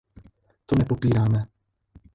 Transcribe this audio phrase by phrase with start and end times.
[0.65, 1.45] To nepopíráme.